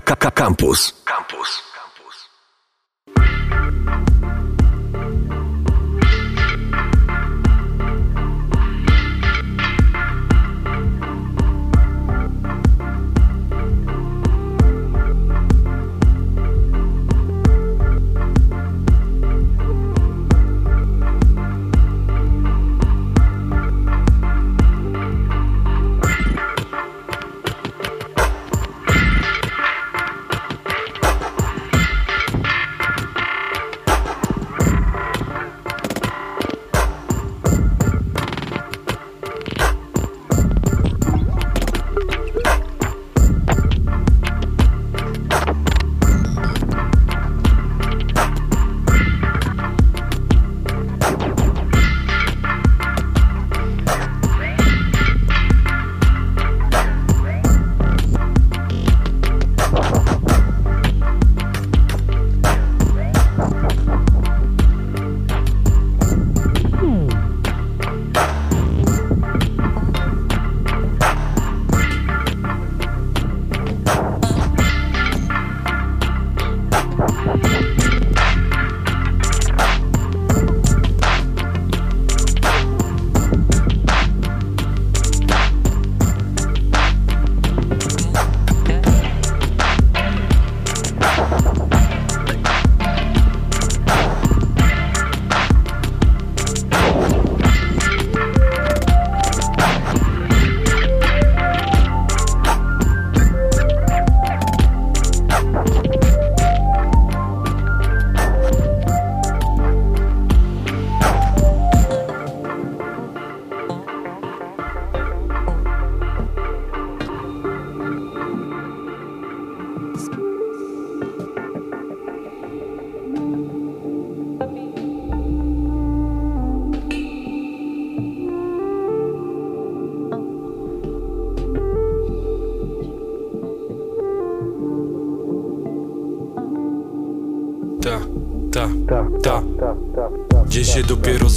[0.00, 0.92] Campus.
[1.04, 1.62] Campus.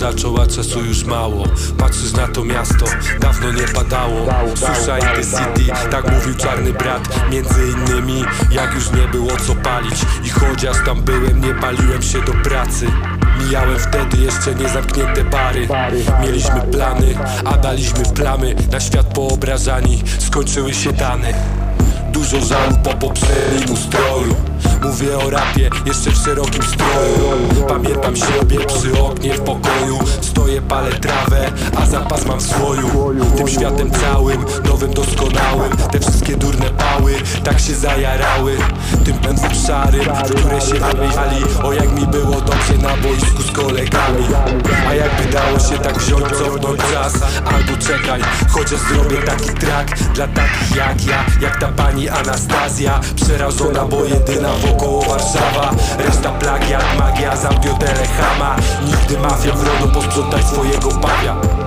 [0.01, 1.43] Zaczął, a czasu już mało.
[1.77, 2.85] Patrzysz na to miasto,
[3.19, 4.25] dawno nie padało.
[4.55, 7.29] Susza i the city, tak mówił czarny brat.
[7.31, 9.95] Między innymi, jak już nie było co palić.
[10.25, 12.87] I chociaż tam byłem, nie paliłem się do pracy.
[13.43, 15.67] Mijałem wtedy jeszcze niezamknięte bary.
[16.21, 17.15] Mieliśmy plany,
[17.45, 18.55] a daliśmy plamy.
[18.71, 21.33] Na świat poobrażani, skończyły się dane.
[22.11, 24.50] Dużo żalu po poprzednim ustroju
[24.83, 27.65] Mówię o rapie, jeszcze w szerokim stroju.
[27.67, 29.99] Pamiętam siebie przy oknie w pokoju.
[30.21, 35.71] Stoję, palę trawę, a zapas mam w swoju Tym światem całym, nowym, doskonałym.
[35.91, 37.13] Te wszystkie durne pały,
[37.43, 38.57] tak się zajarały.
[39.05, 44.25] Tym pędzlem szarym, które się wymieniali O jak mi było dobrze na boisku z kolegami.
[44.89, 47.13] A jakby dało się tak wziąć, cofnąć czas?
[47.45, 52.99] Albo czekaj, chociaż zrobię taki track Dla takich jak ja, jak ta pani Anastazja.
[53.15, 55.71] Przerażona, bo jedyna wokoło Warszawa.
[55.97, 61.60] Reszta plagiat, magia, zamknio telechama Nigdy mafia w rodu posprzątaj swojego pawia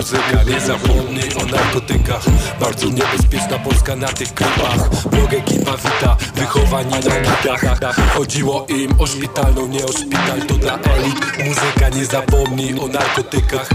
[0.00, 2.24] muzyka Nie zapomnij o narkotykach.
[2.60, 9.06] Bardzo niebezpieczna Polska na tych klipach Blog ekipa wita Wychowani na gitach Chodziło im o
[9.06, 11.16] szpitalną, nie o szpital To dla elit.
[11.44, 13.68] Muzyka Nie zapomnij o narkotykach.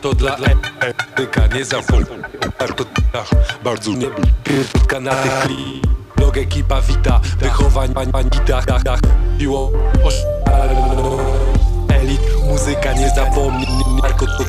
[0.00, 0.36] To dla
[0.80, 3.30] etyka, nie zapomnij o narkotykach.
[3.64, 5.97] Bardzo niebezpieczna na tych klipach
[6.38, 8.62] ekipa wita, wychowań bandita
[9.38, 9.70] Piło
[11.88, 13.68] Elit, muzyka nie zapomnij
[14.02, 14.48] Narkotyk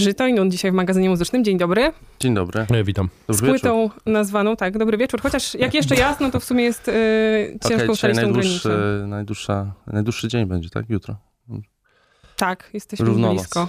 [0.00, 1.44] Żytojnun dzisiaj w magazynie muzycznym.
[1.44, 1.92] Dzień dobry.
[2.20, 2.66] Dzień dobry.
[2.70, 3.08] Ja witam.
[3.28, 4.02] Dobry Z płytą wieczór.
[4.06, 5.20] nazwaną, tak, dobry wieczór.
[5.22, 8.68] Chociaż jak jeszcze jasno, to w sumie jest yy, ciężko okay, granicę.
[9.06, 10.90] Najdłuższa, najdłuższy dzień będzie, tak?
[10.90, 11.16] Jutro.
[12.36, 13.36] Tak, jesteśmy Równonoc.
[13.36, 13.68] blisko.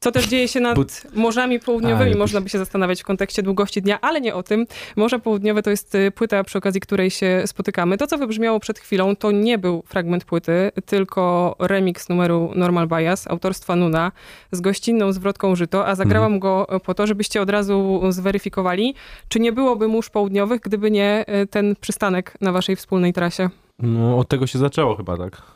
[0.00, 1.06] Co też dzieje się nad But...
[1.14, 4.66] morzami południowymi, A, można by się zastanawiać w kontekście długości dnia, ale nie o tym.
[4.96, 7.98] Morze Południowe to jest y, płyta, przy okazji której się spotykamy.
[7.98, 13.26] To, co wybrzmiało przed chwilą, to nie był fragment płyty, tylko remix numeru Normal Bias
[13.26, 14.12] autorstwa Nuna
[14.52, 16.40] z gościnną zwrotką Żyto, a zagrałam mhm.
[16.40, 18.94] go po to, żebyście od razu zweryfikowali,
[19.28, 23.50] czy nie byłoby mórz południowych, gdyby nie y, ten przystanek na waszej wspólnej trasie.
[23.78, 25.55] No, od tego się zaczęło chyba, tak?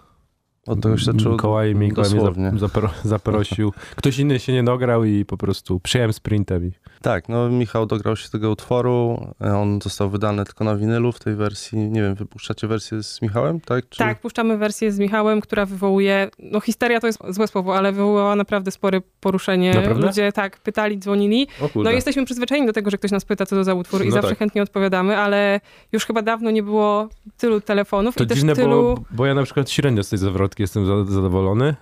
[0.66, 3.72] Od tego się zaczęło Mikołaj, Mikołaj mnie zapro, zaprosił.
[3.96, 6.66] Ktoś inny się nie dograł i po prostu przyjąłem sprintem.
[6.66, 6.72] I...
[7.02, 9.26] Tak, no Michał dograł się tego utworu.
[9.40, 11.78] On został wydany tylko na winylu w tej wersji.
[11.78, 13.88] Nie wiem, wypuszczacie wersję z Michałem, tak?
[13.88, 13.98] Czy...
[13.98, 18.36] Tak, puszczamy wersję z Michałem, która wywołuje, no histeria to jest złe słowo, ale wywołała
[18.36, 19.74] naprawdę spore poruszenie.
[19.74, 20.06] Naprawdę?
[20.06, 21.46] Ludzie tak pytali, dzwonili.
[21.74, 24.10] No jesteśmy przyzwyczajeni do tego, że ktoś nas pyta, co to za utwór no i
[24.10, 24.38] zawsze tak.
[24.38, 25.60] chętnie odpowiadamy, ale
[25.92, 28.82] już chyba dawno nie było tylu telefonów to i dziwne, też tylu...
[28.82, 30.18] Bo, bo ja na przykład średnio z tej
[30.50, 31.74] zawrotki jestem zadowolony.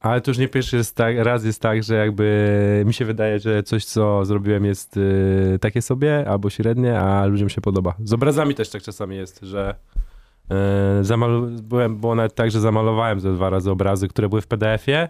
[0.00, 3.38] Ale to już nie pierwszy jest tak, raz jest tak, że jakby mi się wydaje,
[3.38, 7.94] że coś, co zrobiłem jest y, takie sobie, albo średnie, a ludziom się podoba.
[8.04, 9.74] Z obrazami też tak czasami jest, że
[11.00, 14.46] y, zamalu- byłem, było nawet tak, że zamalowałem ze dwa razy obrazy, które były w
[14.46, 15.08] PDF-ie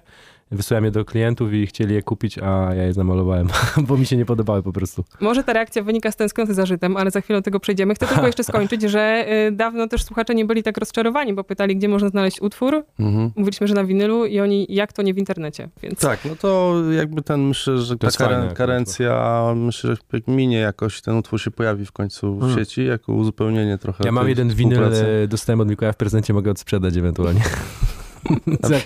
[0.52, 3.48] wysłałem je do klientów i chcieli je kupić, a ja je zamalowałem,
[3.88, 5.04] bo mi się nie podobały po prostu.
[5.20, 7.94] Może ta reakcja wynika z tęsknoty za żytem, ale za chwilę do tego przejdziemy.
[7.94, 11.76] Chcę tylko jeszcze skończyć, że y, dawno też słuchacze nie byli tak rozczarowani, bo pytali,
[11.76, 12.84] gdzie można znaleźć utwór.
[12.98, 13.32] Mhm.
[13.36, 15.68] Mówiliśmy, że na winylu i oni, jak to nie w internecie.
[15.82, 15.98] Więc...
[15.98, 21.00] Tak, no to jakby ten, myślę, że to ta karen, karencja, myślę, że minie jakoś,
[21.00, 22.58] ten utwór się pojawi w końcu w hmm.
[22.58, 26.50] sieci, jako uzupełnienie trochę Ja mam jeden winyl, e, dostałem od Mikołaja w prezencie, mogę
[26.50, 27.42] odsprzedać ewentualnie.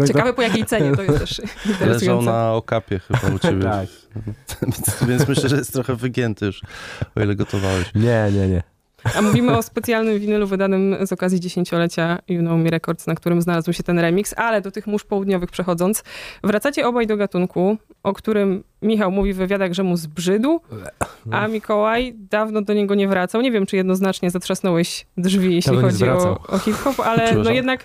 [0.06, 1.42] Ciekawe po jakiej cenie to jest też
[1.86, 3.62] Leżał na okapie chyba u ciebie.
[3.62, 3.88] tak.
[5.08, 6.62] Więc myślę, że jest trochę wygięty już,
[7.14, 7.94] o ile gotowałeś.
[7.94, 8.62] Nie, nie, nie.
[9.14, 13.42] A mówimy o specjalnym winylu wydanym z okazji dziesięciolecia You Know Me Records, na którym
[13.42, 16.04] znalazł się ten remix, ale do tych mórz południowych przechodząc,
[16.44, 20.60] wracacie obaj do gatunku, o którym Michał mówi w wywiadach, że mu zbrzydł,
[21.30, 23.40] a Mikołaj dawno do niego nie wracał.
[23.40, 27.84] Nie wiem, czy jednoznacznie zatrzasnąłeś drzwi, jeśli chodzi o, o hip-hop, ale no jednak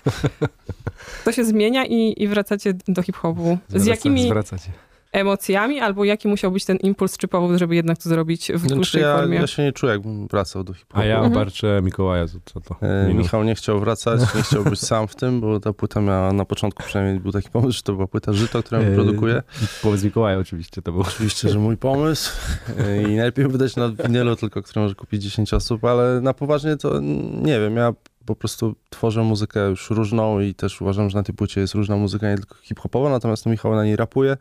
[1.24, 3.58] to się zmienia i, i wracacie do hip-hopu.
[3.68, 4.26] Z jakimi...
[4.26, 4.70] Zwracacie
[5.12, 9.00] emocjami, albo jaki musiał być ten impuls czy powód, żeby jednak to zrobić w dłuższej
[9.00, 9.36] znaczy ja, formie?
[9.36, 11.00] Ja się nie czuję, jakbym wracał do hip-hopu.
[11.00, 11.32] A ja mhm.
[11.32, 12.76] obarczę Mikołaja, co to?
[12.82, 16.32] E, Michał nie chciał wracać, nie chciał być sam w tym, bo ta płyta miała,
[16.32, 19.42] na początku przynajmniej był taki pomysł, że to była płyta Żyto, którą e, produkuję.
[19.82, 21.00] Pomysł Mikołaja oczywiście to był.
[21.00, 22.32] Oczywiście, że mój pomysł
[22.78, 26.76] e, i najlepiej wydać na winylu tylko, który może kupić 10 osób, ale na poważnie
[26.76, 27.00] to
[27.42, 27.92] nie wiem, ja
[28.26, 31.96] po prostu tworzę muzykę już różną i też uważam, że na tej płycie jest różna
[31.96, 34.36] muzyka, nie tylko hip-hopowa, natomiast to Michał na niej rapuje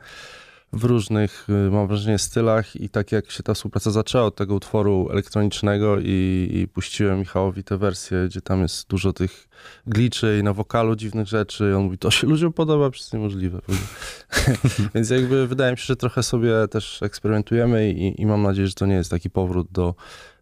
[0.74, 4.56] w różnych, y, mam wrażenie, stylach i tak jak się ta współpraca zaczęła od tego
[4.56, 9.48] utworu elektronicznego i, i puściłem Michałowi tę wersję, gdzie tam jest dużo tych
[9.88, 13.62] gliczy i na wokalu dziwnych rzeczy i on mówi, to się ludziom podoba, przecież niemożliwe.
[14.96, 18.74] Więc jakby wydaje mi się, że trochę sobie też eksperymentujemy i, i mam nadzieję, że
[18.74, 19.96] to nie jest taki powrót do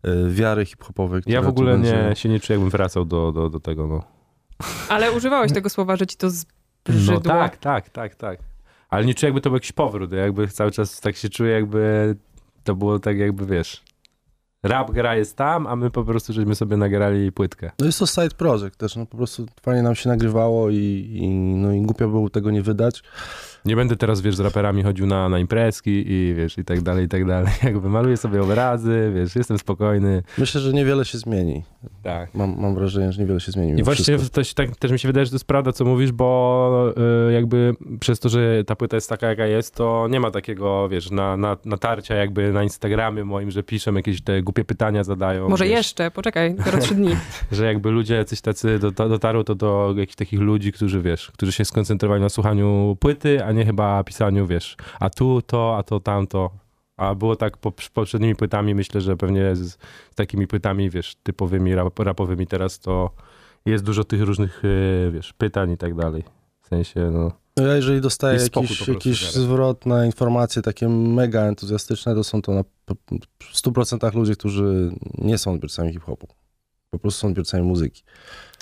[0.08, 1.22] y, wiary hip-hopowej.
[1.26, 4.04] Ja w ogóle nie, się nie czuję, jakbym wracał do, do, do tego, no.
[4.90, 7.14] Ale używałeś tego słowa, że ci to zbrzydło.
[7.14, 8.49] No tak, tak, tak, tak.
[8.90, 10.12] Ale nie czuję, jakby to był jakiś powrót.
[10.12, 12.16] Jakby cały czas tak się czuję, jakby
[12.64, 13.84] to było tak jakby, wiesz,
[14.64, 17.72] rap gra jest tam, a my po prostu żeśmy sobie nagrali płytkę.
[17.80, 21.30] No jest to side project też, no po prostu fajnie nam się nagrywało i, i
[21.56, 23.04] no i głupio było tego nie wydać.
[23.66, 27.06] Nie będę teraz, wiesz, z raperami chodził na, na imprezki i wiesz, i tak dalej,
[27.06, 27.54] i tak dalej.
[27.64, 30.24] Jakby maluję sobie obrazy, wiesz, jestem spokojny.
[30.38, 31.64] Myślę, że niewiele się zmieni.
[32.04, 32.36] Tak.
[32.36, 33.80] Mam, mam wrażenie, że niewiele się zmieni.
[33.80, 36.94] I właśnie się, tak, też mi się wydaje, że to jest prawda, co mówisz, bo
[37.30, 40.90] y, jakby przez to, że ta płyta jest taka, jaka jest, to nie ma takiego,
[40.90, 45.50] wiesz, na, na, natarcia jakby na Instagramie moim, że piszę jakieś te głupie pytania zadają.
[45.50, 47.16] Może wiesz, jeszcze, poczekaj, dopiero trzy dni.
[47.52, 51.52] że jakby ludzie jacyś tacy do, dotarło to do jakichś takich ludzi, którzy, wiesz, którzy
[51.52, 56.00] się skoncentrowali na słuchaniu płyty, a nie chyba pisaniu, wiesz, a tu to, a to
[56.00, 56.50] tamto.
[56.98, 59.72] A było tak po, poprzednimi płytami, myślę, że pewnie z,
[60.12, 63.10] z takimi płytami, wiesz, typowymi, rap, rapowymi teraz, to
[63.66, 64.62] jest dużo tych różnych,
[65.08, 66.24] e, wiesz, pytań i tak dalej.
[66.62, 67.32] W sensie, no...
[67.60, 72.54] No ja jeżeli dostaję jakiś, jakiś zwrot na informacje takie mega entuzjastyczne, to są to
[72.54, 72.64] na
[73.54, 76.28] 100% ludzie, którzy nie są odbiorcami hip-hopu.
[76.90, 78.04] Po prostu są odbiorcami muzyki.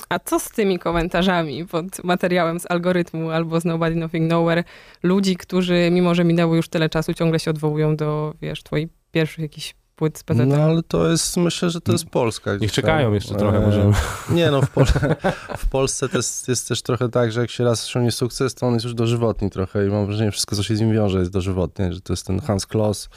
[0.10, 4.64] A co z tymi komentarzami pod materiałem z algorytmu albo z Nobody Nothing Nowhere?
[5.04, 9.40] Ludzi, którzy mimo, że minęło już tyle czasu, ciągle się odwołują do, wiesz, twoich pierwszych
[9.40, 10.46] jakichś płyt z PZT.
[10.46, 12.58] No ale to jest, myślę, że to jest Polska.
[12.58, 13.38] Niech czekają jeszcze e...
[13.38, 13.92] trochę może.
[14.30, 14.86] Nie no, w, Pol
[15.58, 18.68] w Polsce to jest, jest, też trochę tak, że jak się raz osiągnie sukces, to
[18.68, 21.20] on jest już dożywotni trochę i mam wrażenie, że wszystko, co się z nim wiąże
[21.20, 23.10] jest dożywotnie, że to jest ten Hans Kloss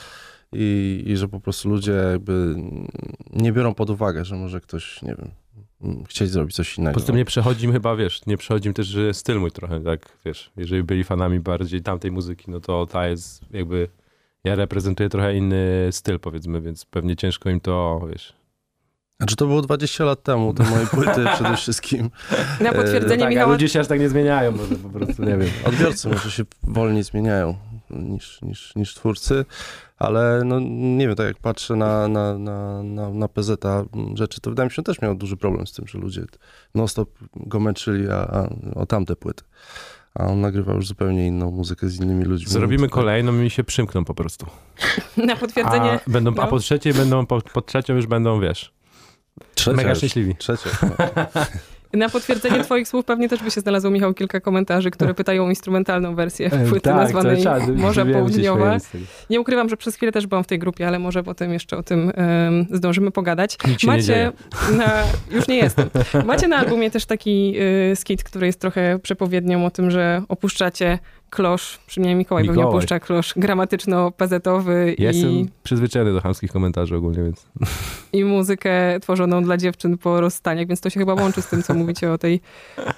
[0.53, 2.55] i, i że po prostu ludzie jakby
[3.33, 5.31] nie biorą pod uwagę, że może ktoś, nie wiem,
[6.09, 6.95] chcieć zrobić coś innego.
[6.95, 9.81] Po prostu nie przechodzi mi chyba, wiesz, nie przechodzi mi też że styl mój trochę,
[9.81, 13.89] tak, wiesz, jeżeli byli fanami bardziej tamtej muzyki, no to ta jest jakby,
[14.45, 18.41] ja reprezentuję trochę inny styl powiedzmy, więc pewnie ciężko im to, wiesz,
[19.21, 22.11] Znaczy to było 20 lat temu, te moje płyty przede wszystkim.
[22.61, 23.53] Na potwierdzenie tak, a Michała...
[23.53, 25.51] ludzie się aż tak nie zmieniają, może po prostu, nie wiem.
[25.65, 27.55] Odbiorcy może się wolniej zmieniają
[27.91, 29.45] niż, niż, niż twórcy,
[29.97, 33.65] ale no nie wiem, tak jak patrzę na, na, na, na, na PZ
[34.15, 36.25] rzeczy, to wydaje mi się, że też miał duży problem z tym, że ludzie
[36.75, 39.45] non-stop go męczyli a, a, o tamte płyty.
[40.15, 42.53] A on nagrywał już zupełnie inną muzykę z innymi ludźmi.
[42.53, 44.47] Zrobimy kolejną i się przymkną po prostu.
[45.27, 46.01] Na A, potwierdzenie...
[46.07, 46.47] będą, a no.
[46.47, 48.73] po trzeciej będą, po, po trzecią już będą, wiesz,
[49.55, 49.99] Trzecia mega już.
[49.99, 50.37] szczęśliwi.
[50.37, 50.71] Trzecia.
[50.83, 51.47] No.
[51.93, 55.49] Na potwierdzenie twoich słów pewnie też by się znalazło, Michał, kilka komentarzy, które pytają o
[55.49, 57.45] instrumentalną wersję płyty nazwanej
[57.77, 58.79] Morza Południowe.
[59.31, 61.83] Nie ukrywam, że przez chwilę też byłam w tej grupie, ale może potem jeszcze o
[61.83, 63.57] tym em, zdążymy pogadać.
[63.69, 64.33] Nie Macie dzieje.
[64.77, 65.03] na...
[65.37, 65.91] Już nie jestem.
[66.25, 67.55] Macie na albumie też taki
[67.93, 70.99] y, skit, który jest trochę przepowiednią o tym, że opuszczacie
[71.31, 72.77] klosz, przynajmniej Mikołaj, pewnie Mikołaj.
[72.77, 77.47] opuszcza klosz gramatyczno-pezetowy Ja i, Jestem przyzwyczajony do chamskich komentarzy ogólnie, więc
[78.13, 81.75] i muzykę tworzoną dla dziewczyn po rozstaniach, więc to się chyba łączy z tym, co
[81.75, 82.41] mówicie o tej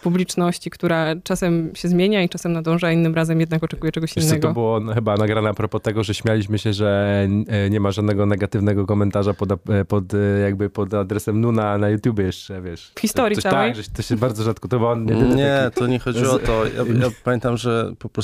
[0.02, 4.24] publiczności, która czasem się zmienia i czasem nadąża, a innym razem jednak oczekuje czegoś Wiesz
[4.24, 4.48] innego.
[4.48, 8.26] to było chyba nagrane a propos tego, że śmialiśmy się, że e, nie ma żadnego
[8.26, 12.92] negatywnego komentarza pod, e, pod, e, jakby pod adresem Nuna na YouTube jeszcze, wiesz.
[12.94, 13.74] W historii Coś całej?
[13.74, 15.76] Tak, że to się bardzo rzadko, to było jedyny Nie, taki...
[15.78, 16.64] to nie chodzi o to.
[16.64, 16.70] Ja,
[17.00, 18.21] ja pamiętam, że po prostu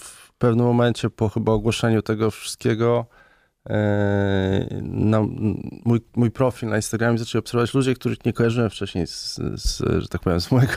[0.00, 3.06] w pewnym momencie po chyba ogłoszeniu tego wszystkiego
[3.70, 5.20] e, na,
[5.84, 10.08] mój, mój profil na Instagramie zaczęli obserwować ludzie, których nie kojarzyłem wcześniej z, z, że
[10.08, 10.76] tak powiem, z mojego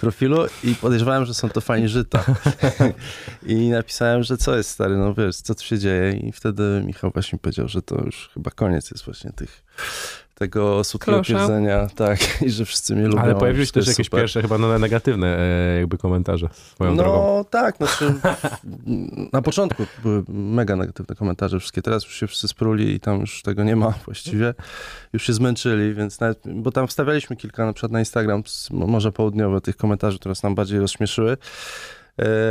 [0.00, 2.24] profilu i podejrzewałem, że są to fani żyta.
[3.46, 7.10] I napisałem, że co jest stary, no wiesz, co tu się dzieje i wtedy Michał
[7.10, 9.62] właśnie powiedział, że to już chyba koniec jest właśnie tych
[10.38, 13.22] tego słodkiego pierdzenia, tak, i że wszyscy mnie lubią.
[13.22, 14.20] Ale pojawiły się też jakieś super.
[14.20, 17.44] pierwsze chyba no, negatywne e, jakby komentarze swoją no drogą.
[17.50, 18.14] tak, znaczy
[19.32, 23.42] na początku były mega negatywne komentarze wszystkie, teraz już się wszyscy spruli i tam już
[23.42, 24.54] tego nie ma właściwie,
[25.12, 29.60] już się zmęczyli, więc nawet, bo tam wstawialiśmy kilka na przykład na Instagram Morza Południowe
[29.60, 31.36] tych komentarzy, które nas nam bardziej rozśmieszyły,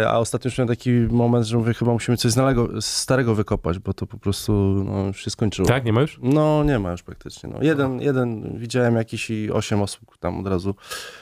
[0.07, 3.93] a ostatnio już miałem taki moment, że mówię, chyba musimy coś znalego, starego wykopać, bo
[3.93, 4.53] to po prostu
[4.85, 5.67] no, już się skończyło.
[5.67, 6.19] Tak, nie ma już?
[6.21, 7.49] No, nie ma już praktycznie.
[7.53, 7.59] No.
[7.61, 10.75] Jeden, jeden widziałem jakiś i osiem osób tam od razu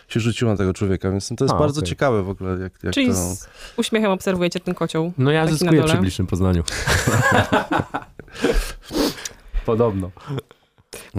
[0.07, 1.89] się rzuciło na tego człowieka, więc to jest A, bardzo okej.
[1.89, 3.13] ciekawe w ogóle, jak, jak Czyli to...
[3.13, 5.13] z uśmiechem obserwujecie ten kocioł.
[5.17, 6.63] No ja zyskuję przy bliższym Poznaniu.
[9.65, 10.11] Podobno.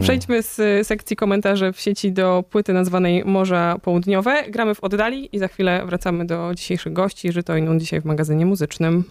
[0.01, 4.43] Przejdźmy z y, sekcji komentarzy w sieci do płyty nazwanej Morza Południowe.
[4.51, 7.33] Gramy w oddali i za chwilę wracamy do dzisiejszych gości.
[7.33, 9.05] Żyto i Nun dzisiaj w magazynie muzycznym.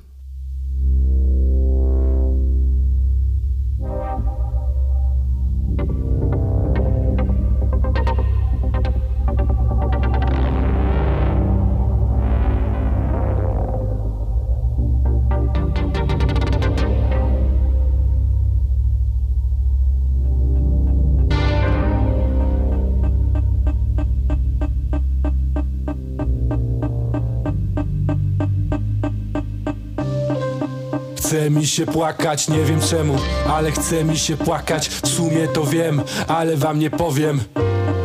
[31.34, 33.16] Chce mi się płakać, nie wiem czemu,
[33.50, 34.90] ale chce mi się płakać.
[34.90, 37.40] W sumie to wiem, ale wam nie powiem.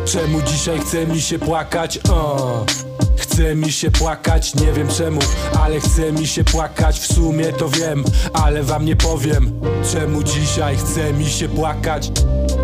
[0.05, 1.99] Czemu dzisiaj chce mi się płakać?
[2.11, 2.65] O.
[3.39, 5.19] Chce mi się płakać, nie wiem czemu,
[5.59, 6.99] ale chce mi się płakać.
[6.99, 8.03] W sumie to wiem,
[8.33, 9.61] ale wam nie powiem.
[9.93, 12.11] Czemu dzisiaj chce mi się płakać?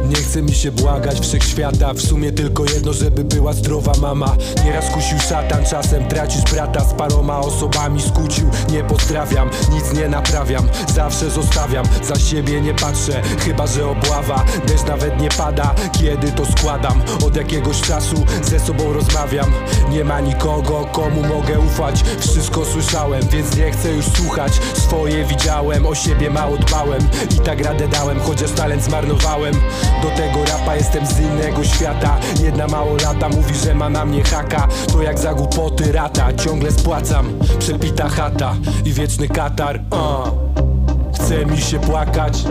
[0.09, 4.89] Nie chce mi się błagać wszechświata W sumie tylko jedno, żeby była zdrowa mama Nieraz
[4.89, 11.29] kusił szatan, czasem tracisz brata Z paroma osobami skłócił Nie pozdrawiam, nic nie naprawiam Zawsze
[11.29, 17.01] zostawiam, za siebie nie patrzę Chyba, że obława, deszcz nawet nie pada Kiedy to składam,
[17.25, 19.53] od jakiegoś czasu Ze sobą rozmawiam
[19.89, 22.03] Nie ma nikogo, komu mogę ufać?
[22.19, 24.51] Wszystko słyszałem, więc nie chcę już słuchać.
[24.73, 27.01] Swoje widziałem, o siebie mało dbałem.
[27.37, 29.53] I tak radę dałem, chociaż talent zmarnowałem.
[30.01, 32.17] Do tego rapa jestem z innego świata.
[32.43, 34.67] Jedna mało lata mówi, że ma na mnie haka.
[34.93, 37.39] To jak za głupoty rata, ciągle spłacam.
[37.59, 38.55] Przepita chata
[38.85, 39.81] i wieczny katar.
[39.91, 40.45] Uh.
[41.15, 42.43] Chce mi się płakać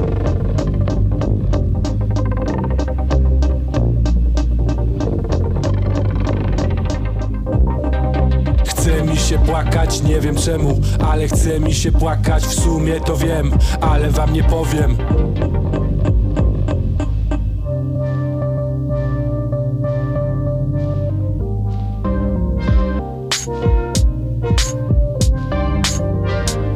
[8.85, 13.17] Chce mi się płakać, nie wiem czemu, ale chce mi się płakać, w sumie to
[13.17, 13.51] wiem,
[13.81, 14.97] ale wam nie powiem.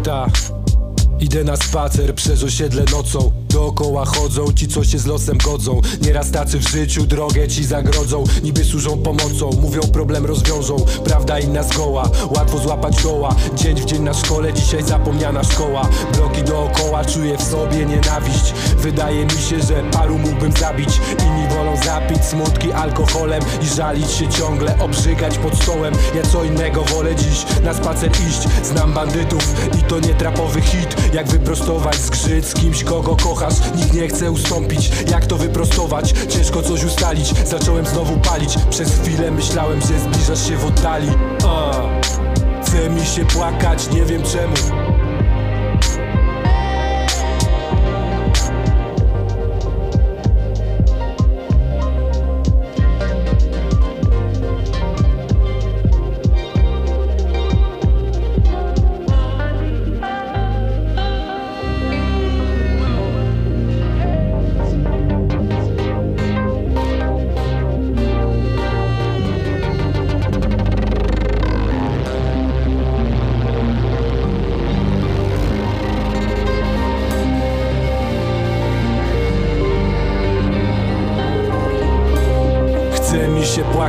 [0.02, 0.26] Ta,
[1.20, 5.80] idę na spacer przez osiedle nocą Dookoła chodzą ci, co się z losem godzą.
[6.02, 8.24] Nieraz tacy w życiu drogę ci zagrodzą.
[8.42, 10.76] Niby służą pomocą, mówią problem rozwiążą.
[11.04, 15.88] Prawda inna zgoła, łatwo złapać goła Dzień w dzień na szkole, dzisiaj zapomniana szkoła.
[16.14, 18.54] Bloki dookoła, czuję w sobie nienawiść.
[18.78, 21.00] Wydaje mi się, że paru mógłbym zabić.
[21.26, 25.94] Inni wolą zapić smutki alkoholem I żalić się ciągle, obrzygać pod stołem.
[26.14, 28.48] Ja co innego wolę dziś na spacer iść.
[28.62, 30.96] Znam bandytów i to nie trapowy hit.
[31.14, 33.54] Jak wyprostować zgrzyt z kimś, kogo kochasz?
[33.76, 36.14] Nikt nie chce ustąpić, jak to wyprostować?
[36.28, 38.54] Ciężko coś ustalić, zacząłem znowu palić.
[38.70, 41.08] Przez chwilę myślałem, że zbliżasz się w oddali.
[41.46, 41.72] A,
[42.62, 44.54] Chce mi się płakać, nie wiem czemu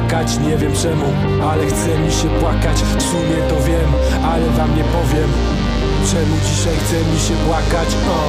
[0.09, 1.05] płakać, nie wiem czemu
[1.49, 3.91] Ale chce mi się płakać, w sumie to wiem
[4.23, 5.29] Ale wam nie powiem.
[6.11, 7.89] Czemu dzisiaj chce mi się płakać?
[8.09, 8.19] O.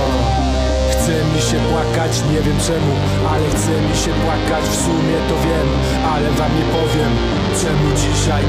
[0.92, 2.92] Chce mi się płakać, nie wiem czemu
[3.32, 5.68] Ale chce mi się płakać, w sumie to wiem
[6.12, 7.12] Ale wam nie powiem.
[7.62, 8.44] Czemu dzisiaj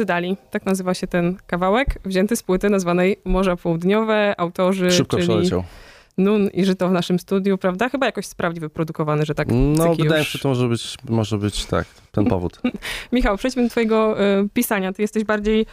[0.00, 4.34] oddali, tak nazywa się ten kawałek, wzięty z płyty nazwanej Morza Południowe.
[4.40, 5.64] Autorzy, Szybko czyli przeleciał.
[6.18, 7.88] Nun i Żyto w naszym studiu, prawda?
[7.88, 10.28] Chyba jakoś sprawnie wyprodukowany, że tak No, wydaje mi już...
[10.28, 12.60] się, że to może być, może być tak, ten powód.
[13.12, 14.92] Michał, przejdźmy do twojego y, pisania.
[14.92, 15.66] Ty jesteś bardziej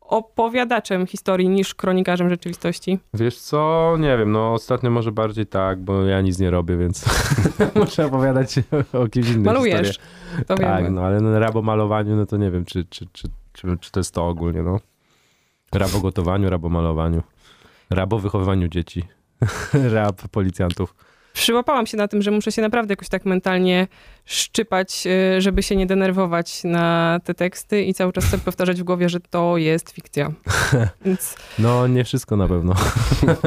[0.00, 2.98] opowiadaczem historii niż kronikarzem rzeczywistości.
[3.14, 7.04] Wiesz co, nie wiem, no ostatnio może bardziej tak, bo ja nic nie robię, więc
[7.74, 8.54] muszę opowiadać
[8.92, 9.42] o kimś innym.
[9.44, 10.44] Malujesz, historię.
[10.46, 10.90] to Tak, wiemy.
[10.90, 14.14] no ale na rabomalowaniu, no to nie wiem, czy, czy, czy, czy, czy to jest
[14.14, 14.80] to ogólnie, no.
[15.72, 17.22] Rabogotowaniu, rabomalowaniu,
[17.90, 19.04] rabowychowywaniu dzieci,
[19.94, 20.94] rab policjantów.
[21.32, 23.86] Przyłapałam się na tym, że muszę się naprawdę jakoś tak mentalnie
[24.24, 28.84] szczypać, y, żeby się nie denerwować na te teksty i cały czas sobie powtarzać w
[28.84, 30.32] głowie, że to jest fikcja.
[31.04, 32.74] Więc No nie wszystko na pewno.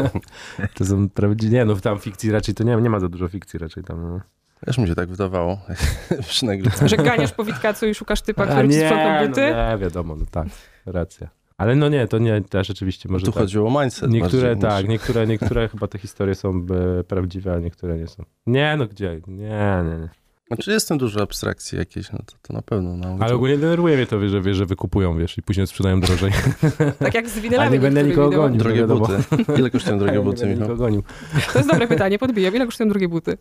[0.76, 3.60] to są prawdziwe, nie no tam fikcji raczej to nie, nie ma za dużo fikcji
[3.60, 4.20] raczej tam, no.
[4.66, 5.60] Też mi się tak wydawało
[6.86, 9.42] że ganiasz po Witkacu i szukasz typa, A który ci nie, sprzątał buty.
[9.42, 10.48] no nie, wiadomo, no tak,
[10.86, 11.30] racja.
[11.58, 13.42] Ale no nie, to nie, też rzeczywiście może Tu tak.
[13.42, 14.12] chodziło o mindset.
[14.12, 16.66] Niektóre tak, niż- niektóre, niektóre chyba te historie są
[17.00, 18.24] e, prawdziwe, a niektóre nie są.
[18.48, 19.22] Nie, no gdzie?
[19.28, 20.10] Nie, nie, nie.
[20.48, 22.98] Znaczy jest tam dużo abstrakcji jakiejś, no to, to na pewno.
[22.98, 26.00] No, Ale ogólnie denerwuje mnie to, wiesz, że, wiesz, że wykupują, wiesz, i później sprzedają
[26.00, 26.32] drożej.
[27.00, 27.72] Tak jak z A winylami.
[27.72, 28.42] nie będę nikogo wideo.
[28.44, 28.60] gonił.
[28.60, 29.00] Drogie wiadomo.
[29.08, 29.24] buty.
[29.60, 30.68] Ile kosztują drogie Nie buty, będę Michał?
[30.70, 31.04] nikogo gonił.
[31.54, 32.56] To jest dobre pytanie, podbijam.
[32.56, 33.38] Ile kosztują drugie buty?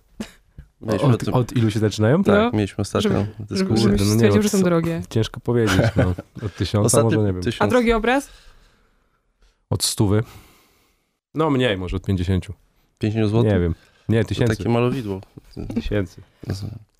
[0.82, 2.24] Mieliśmy Od, tym, od ilu się zaczynają?
[2.24, 3.82] tak, no, mieliśmy ostatnią żeby- dyskusję.
[3.82, 5.02] Żebyś no nie, stwierdził, od że są drogie.
[5.10, 6.14] Ciężko powiedzieć, no.
[6.46, 7.42] Od tysiąca Ostatni może, nie wiem.
[7.42, 8.28] tysiąc, A drogi obraz?
[9.70, 10.22] Od stówy?
[11.34, 12.52] No mniej, może od pięćdziesięciu.
[12.98, 13.44] 50 zł?
[13.52, 13.74] Nie wiem.
[14.08, 14.56] Nie, To tysięcy.
[14.56, 15.20] takie malowidło.
[15.74, 16.22] Tysięcy.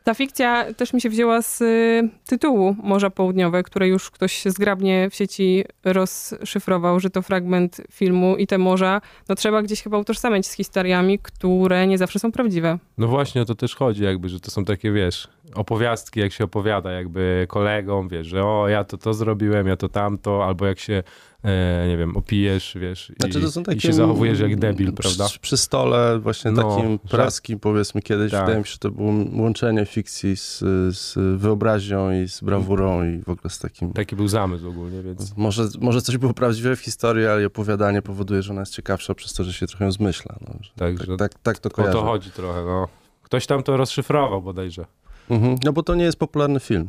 [0.05, 5.11] Ta fikcja też mi się wzięła z y, tytułu Morza Południowe, które już ktoś zgrabnie
[5.11, 10.47] w sieci rozszyfrował, że to fragment filmu i te morza, no trzeba gdzieś chyba utożsamiać
[10.47, 12.79] z historiami, które nie zawsze są prawdziwe.
[12.99, 16.45] No właśnie o to też chodzi, jakby, że to są takie, wiesz, opowiastki, jak się
[16.45, 20.79] opowiada jakby kolegom, wiesz, że o, ja to to zrobiłem, ja to tamto, albo jak
[20.79, 21.03] się,
[21.45, 25.27] e, nie wiem, opijesz, wiesz, Znaczy, i, takie, i się zachowujesz jak debil, przy, prawda?
[25.41, 28.41] Przy stole właśnie No, takim że- praskim powiedzmy kiedyś, Tak.
[28.41, 29.13] wydaje mi się, że to było
[29.43, 30.59] łączenie fikcji z,
[30.97, 33.93] z wyobraźnią i z brawurą i w ogóle z takim...
[33.93, 38.43] Taki był zamysł ogólnie, więc Może, może coś było prawdziwe w historii, ale opowiadanie powoduje,
[38.43, 40.37] że ona jest ciekawsza przez to, że się trochę zmyśla.
[40.41, 41.93] No, Tak, tak, tak, tak to o kojarzę.
[41.93, 42.89] to chodzi trochę, no.
[43.23, 44.85] Ktoś tam to rozszyfrował bodajże.
[45.33, 45.57] Mhm.
[45.65, 46.89] No bo to nie jest popularny film,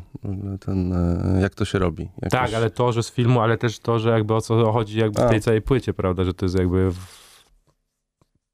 [0.59, 2.03] ten, e, jak to się robi.
[2.03, 2.31] Jakoś...
[2.31, 5.21] Tak, ale to, że z filmu, ale też to, że jakby o co chodzi jakby
[5.21, 6.91] w tej całej płycie, prawda, że to jest jakby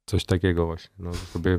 [0.06, 1.58] coś takiego właśnie, no, sobie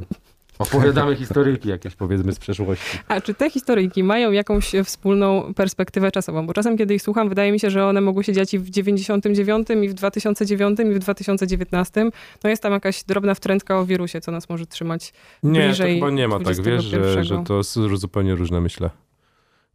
[0.62, 3.00] opowiadamy historyjki jakieś powiedzmy z przeszłości.
[3.08, 6.48] A czy te historyjki mają jakąś wspólną perspektywę czasową?
[6.48, 8.70] Bo czasem, kiedy ich słucham, wydaje mi się, że one mogły się dziać i w
[8.70, 12.10] 99, i w 2009, i w 2019.
[12.44, 16.06] No jest tam jakaś drobna wtrętka o wirusie, co nas może trzymać Nie, bliżej to
[16.06, 17.24] chyba nie ma tak, wiesz, że, 21.
[17.24, 18.90] że to są zupełnie różne, myślę.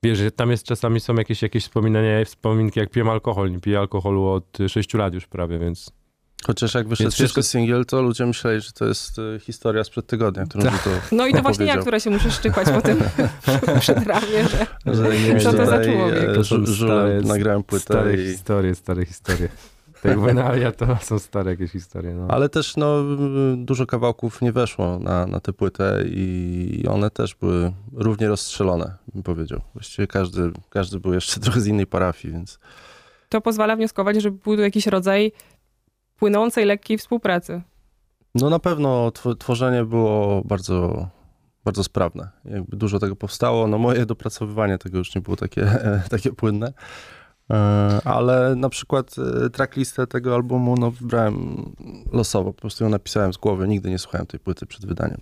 [0.03, 3.51] Wiesz, że tam jest czasami są jakieś, jakieś wspominania, wspominki, jak piję alkohol.
[3.51, 5.93] Nie piję alkoholu od 6 lat już prawie, więc...
[6.45, 9.85] Chociaż jak wyszedł Więc wszystko- pierwszy singiel, to ludzie myśleli, że to jest y, historia
[9.85, 10.83] sprzed tygodnia, którą Tak.
[10.83, 12.99] to No i to właśnie ja, która się muszę szczypać po tym
[13.81, 16.29] przed ramię, że że nie Co to za człowiek?
[17.25, 18.27] e, nagrałem płytę Stare i...
[18.27, 19.49] historie, stare historie.
[20.03, 22.15] Tak Wenalia to są stare jakieś historie.
[22.15, 22.27] No.
[22.31, 23.03] Ale też no,
[23.57, 29.23] dużo kawałków nie weszło na, na tę płytę i one też były równie rozstrzelone, bym
[29.23, 29.61] powiedział.
[29.75, 32.59] Właściwie każdy, każdy był jeszcze trochę z innej parafii, więc
[33.29, 35.33] to pozwala wnioskować, że był to jakiś rodzaj
[36.17, 37.63] płynącej, lekkiej współpracy.
[38.35, 41.09] no na pewno tw- tworzenie było bardzo,
[41.65, 42.29] bardzo sprawne.
[42.45, 43.67] Jakby dużo tego powstało.
[43.67, 45.71] No moje dopracowywanie tego już nie było takie,
[46.11, 46.73] takie płynne.
[47.51, 47.55] E,
[48.05, 49.15] Ale na przykład
[49.47, 51.65] e, tracklistę tego albumu no, wybrałem
[52.13, 55.21] losowo, po prostu ją napisałem z głowy, nigdy nie słuchałem tej płyty przed wydaniem.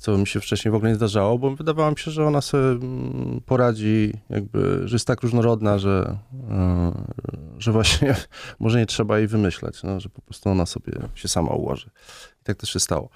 [0.00, 2.64] Co mi się wcześniej w ogóle nie zdarzało, bo wydawało mi się, że ona sobie
[2.64, 6.18] mm, poradzi, jakby, że jest tak różnorodna, że,
[6.50, 6.92] e,
[7.58, 8.16] że właśnie
[8.60, 11.90] może nie trzeba jej wymyślać, no, że po prostu ona sobie się sama ułoży.
[12.40, 13.08] I tak też się stało.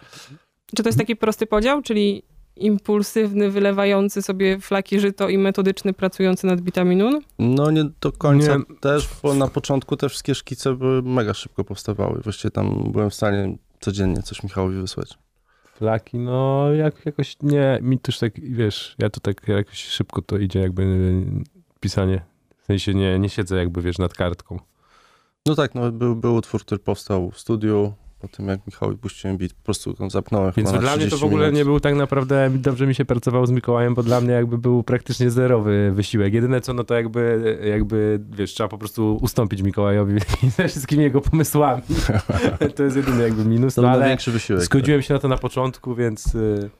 [0.76, 2.22] Czy to jest taki prosty podział, czyli
[2.56, 7.20] impulsywny, wylewający sobie flaki żyto i metodyczny, pracujący nad bitami nun?
[7.38, 8.76] No nie do końca Nie.
[8.80, 12.20] też, bo na początku te wszystkie szkice były mega szybko powstawały.
[12.20, 15.18] Właściwie tam byłem w stanie codziennie coś Michałowi wysłać.
[15.74, 20.38] Flaki, no jak, jakoś nie, mi też tak, wiesz, ja to tak jakoś szybko to
[20.38, 20.86] idzie jakby
[21.80, 22.20] pisanie.
[22.58, 24.58] W sensie nie, nie siedzę jakby, wiesz, nad kartką.
[25.46, 27.92] No tak, no był, był utwór, który powstał w studiu,
[28.28, 31.20] po tym jak Michałowi puściłem beat, po prostu zapnąłem Więc chyba dla mnie to 30
[31.20, 31.58] w ogóle minut.
[31.58, 34.82] nie był tak naprawdę, dobrze mi się pracowało z Mikołajem, bo dla mnie jakby był
[34.82, 36.34] praktycznie zerowy wysiłek.
[36.34, 40.14] Jedyne co, no to jakby, jakby wiesz, trzeba po prostu ustąpić Mikołajowi
[40.56, 41.82] ze wszystkimi jego pomysłami.
[42.76, 44.62] to jest jedyny jakby minus, To no ale największy wysiłek.
[44.62, 46.70] zgodziłem się na to na początku, więc, y,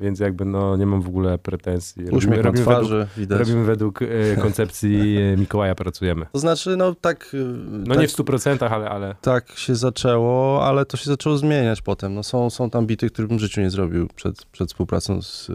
[0.00, 2.04] więc jakby no nie mam w ogóle pretensji.
[2.04, 3.38] Uśmiech na według, twarzy, widać.
[3.38, 6.26] robimy według y, koncepcji y, Mikołaja pracujemy.
[6.32, 7.34] To znaczy, no tak...
[7.34, 11.38] y, No tak, nie w 100%, ale, ale Tak się zaczęło, ale to się zaczęło
[11.38, 12.14] zmieniać potem.
[12.14, 15.46] No są, są tam bity, które bym w życiu nie zrobił przed, przed współpracą z,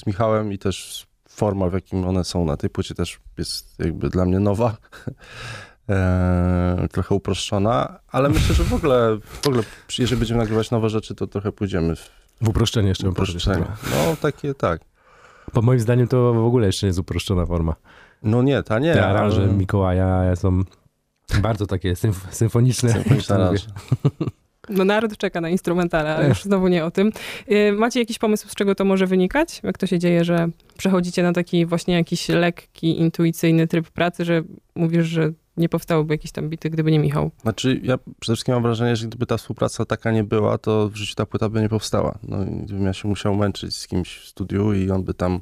[0.00, 4.08] z Michałem i też forma, w jakim one są na tej płycie też jest jakby
[4.08, 4.76] dla mnie nowa.
[5.88, 9.62] Eee, trochę uproszczona, ale myślę, że w ogóle, w ogóle
[9.98, 13.64] jeżeli będziemy nagrywać nowe rzeczy, to trochę pójdziemy w w uproszczenie jeszcze uproszczenie.
[13.90, 14.80] No takie, tak.
[15.54, 17.74] Bo moim zdaniem to w ogóle jeszcze nie jest uproszczona forma.
[18.22, 18.92] No nie, ta nie.
[18.94, 20.62] Te aranże ale- Mikołaja są
[21.42, 22.92] bardzo takie symf- symfoniczne.
[22.92, 23.50] Symfoniczne.
[24.68, 27.12] No naród czeka na instrumentale, ale już znowu nie o tym.
[27.52, 29.60] Y, Macie jakiś pomysł, z czego to może wynikać?
[29.62, 34.42] Jak to się dzieje, że przechodzicie na taki właśnie jakiś lekki, intuicyjny tryb pracy, że
[34.74, 37.30] mówisz, że nie powstałyby jakieś tam bity, gdyby nie Michał?
[37.42, 40.96] Znaczy, ja przede wszystkim mam wrażenie, że gdyby ta współpraca taka nie była, to w
[40.96, 42.18] życiu ta płyta by nie powstała.
[42.22, 45.40] No, gdybym ja się musiał męczyć z kimś w studiu i on by tam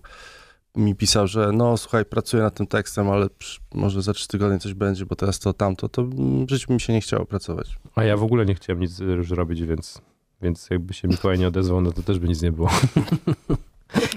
[0.77, 3.29] mi pisał, że no słuchaj, pracuję nad tym tekstem, ale
[3.75, 6.05] może za trzy tygodnie coś będzie, bo teraz to tamto, to
[6.47, 7.77] w życiu by mi się nie chciało pracować.
[7.95, 10.01] A ja w ogóle nie chciałem nic już robić, więc,
[10.43, 12.71] więc jakby się Mikołaj nie odezwał, no to też by nic nie było.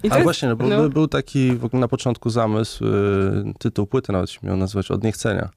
[0.03, 0.81] I Ale jest, właśnie, no, bo no.
[0.81, 2.89] by- był taki w ogóle na początku zamysł, y,
[3.59, 5.49] tytuł płyty nawet się miał nazywać Od niechcenia.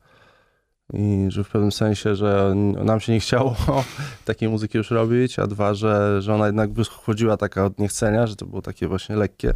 [0.93, 2.53] I że w pewnym sensie, że
[2.85, 3.57] nam się nie chciało
[4.25, 8.37] takiej muzyki już robić, a dwa, że, że ona jednak wychodziła taka od niechcenia, że
[8.37, 9.55] to było takie właśnie lekkie,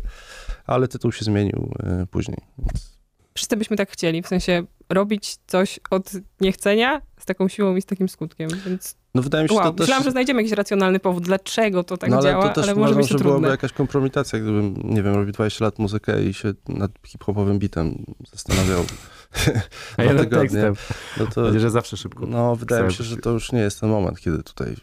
[0.66, 2.38] ale tytuł się zmienił y, później.
[2.58, 3.00] Więc
[3.34, 7.86] wszyscy byśmy tak chcieli, w sensie robić coś od niechcenia z taką siłą i z
[7.86, 9.80] takim skutkiem, więc No wydaje mi się, wow, to też...
[9.80, 12.74] myślałam, że znajdziemy jakiś racjonalny powód, dlaczego to tak no, ale działa, to też ale
[12.74, 16.34] może być to że byłaby jakaś kompromitacja, gdybym, nie wiem, robił 20 lat muzykę i
[16.34, 18.84] się nad hip-hopowym bitem zastanawiał
[19.96, 20.28] A tygodnie.
[20.40, 20.74] tekstem.
[21.18, 22.26] No to, Będzie, że zawsze szybko.
[22.26, 24.76] No, wydaje mi się, że to już nie jest ten moment, kiedy tutaj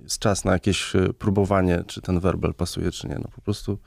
[0.00, 3.14] jest czas na jakieś e, próbowanie, czy ten werbel pasuje, czy nie.
[3.14, 3.78] No po prostu,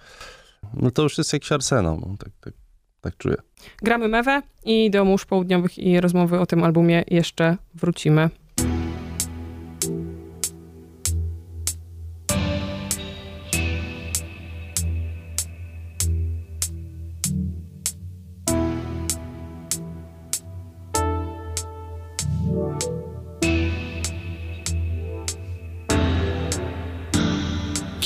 [0.74, 2.54] no to już jest jakiś arsenał, no, tak, tak,
[3.02, 3.36] tak czuję.
[3.82, 8.30] Gramy mewę i do mórz południowych i rozmowy o tym albumie jeszcze wrócimy.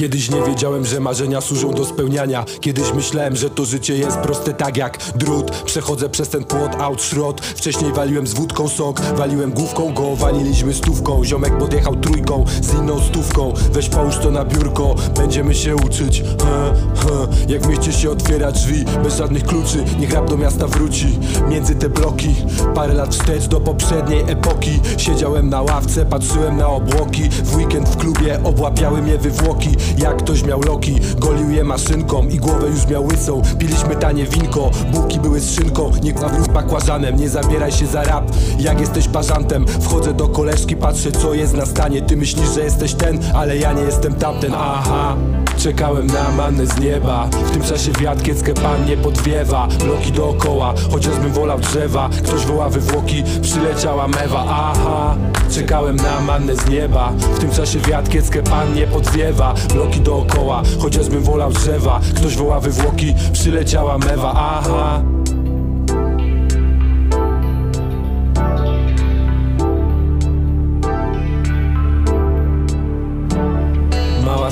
[0.04, 2.46] Kiedyś nie wiedziałem, że marzenia służą do spełniania.
[2.62, 5.52] Kiedyś myślałem, że to życie jest proste tak jak drut.
[5.52, 10.74] Przechodzę przez ten płot, out, szrot Wcześniej waliłem z wódką sok Waliłem główką go, waliliśmy
[10.74, 13.54] stówką Ziomek podjechał trójką z inną stówką.
[13.72, 16.22] Weź połóż to na biurko, będziemy się uczyć.
[16.22, 17.54] He, he.
[17.54, 21.20] Jak w mieście się otwiera drzwi Bez żadnych kluczy, niech rap do miasta wróci.
[21.50, 22.36] Między te bloki,
[22.76, 24.80] parę lat wstecz do poprzedniej epoki.
[24.98, 27.30] Siedziałem na ławce, patrzyłem na obłoki.
[27.30, 32.38] W weekend w klubie obłapiały mnie wywłoki jak ktoś miał loki Golił je maszynką i
[32.38, 33.42] głowę już miał łysą.
[33.60, 35.92] Piliśmy tanie winko, bułki były z szynką.
[36.04, 38.32] Nie zawróć bakłażanem, nie zabieraj się za rap.
[38.60, 42.94] Jak jesteś parzantem, wchodzę do koleżki Patrzę co jest na stanie, ty myślisz, że jesteś
[42.94, 45.16] ten Ale ja nie jestem tamten, aha
[45.58, 47.28] Czekałem na manę z nieba.
[47.28, 49.68] W tym czasie wiatr kieckę pan nie podwiewa.
[49.86, 52.10] Bloki dookoła, chociażbym wolał drzewa.
[52.24, 54.46] Ktoś woła wywłoki, przyleciała mewa.
[54.50, 55.16] Aha,
[55.52, 57.12] czekałem na manę z nieba.
[57.36, 59.54] W tym czasie wiatr kieckę pan nie podwiewa.
[59.74, 62.00] Bloki dookoła, chociażbym wolał drzewa.
[62.16, 64.34] Ktoś woła wywłoki, przyleciała mewa.
[64.36, 65.02] Aha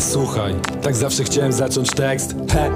[0.02, 2.36] słuchaj, tak zawsze chciałem zacząć tekst.
[2.52, 2.72] He,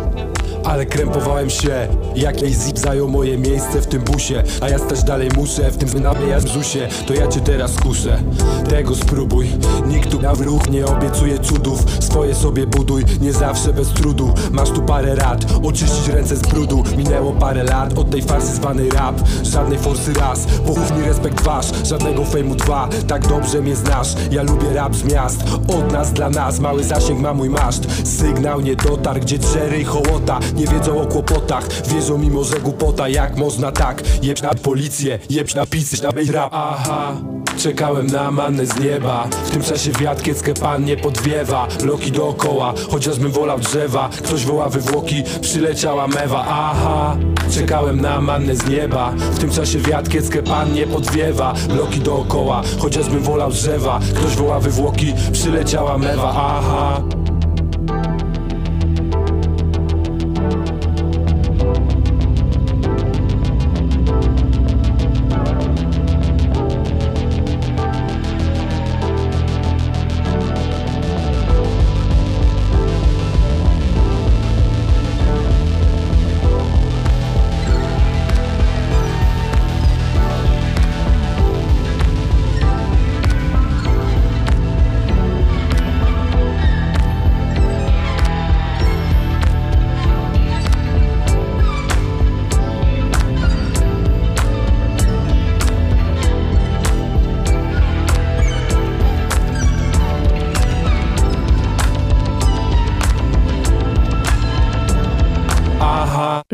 [0.65, 1.87] ale krępowałem się.
[2.15, 4.43] Jak jej zip zajął moje miejsce w tym busie.
[4.61, 8.23] A ja stać dalej muszę w tym nabijać brzusie To ja cię teraz kuszę.
[8.69, 9.47] Tego spróbuj.
[9.87, 11.79] Nikt tu na wróg nie obiecuje cudów.
[11.99, 14.33] Swoje sobie buduj, nie zawsze bez trudu.
[14.51, 16.83] Masz tu parę rad, oczyścić ręce z brudu.
[16.97, 19.15] Minęło parę lat od tej farsy zwanej rap.
[19.43, 21.71] Żadnej forsy raz, pochówni respekt wasz.
[21.83, 24.15] Żadnego fejmu dwa, tak dobrze mnie znasz.
[24.31, 26.59] Ja lubię rap z miast, od nas dla nas.
[26.59, 28.07] Mały zasięg ma mój maszt.
[28.17, 33.09] Sygnał nie dotarł, gdzie drzery i hołota Nie wiedzą o kłopotach, wierzą mimo że głupota
[33.09, 36.49] Jak można tak, jebć na policję Jebć na pisy, na bej rap.
[36.53, 37.15] Aha,
[37.57, 39.27] czekałem na manę z nieba.
[39.45, 41.67] W tym czasie wiatr kieckę pan nie podwiewa.
[41.83, 44.09] Loki dookoła, chociażbym wolał drzewa.
[44.23, 46.45] Ktoś woła wywłoki, przyleciała mewa.
[46.49, 47.17] Aha,
[47.51, 49.11] czekałem na manę z nieba.
[49.11, 51.53] W tym czasie wiatr kieckę pan nie podwiewa.
[51.69, 53.99] Loki dookoła, chociażbym wolał drzewa.
[54.15, 56.33] Ktoś woła wywłoki, przyleciała mewa.
[56.35, 57.24] Aha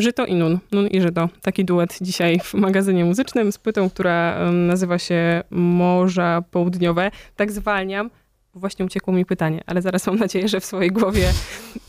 [0.01, 0.59] Żyto i Nun.
[0.71, 1.29] Nun i Żyto.
[1.41, 7.11] Taki duet dzisiaj w magazynie muzycznym z płytą, która nazywa się Morza Południowe.
[7.35, 8.09] Tak zwalniam,
[8.53, 11.29] bo właśnie uciekło mi pytanie, ale zaraz mam nadzieję, że w swojej głowie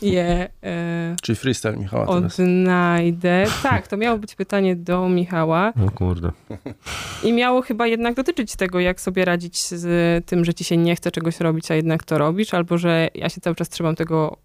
[0.01, 2.39] je e, Czyli freestyle Michała teraz.
[2.39, 3.45] odnajdę.
[3.63, 6.31] Tak, to miało być pytanie do Michała No kurde.
[7.23, 10.95] i miało chyba jednak dotyczyć tego, jak sobie radzić z tym, że ci się nie
[10.95, 14.37] chce czegoś robić, a jednak to robisz, albo że ja się cały czas trzymam tego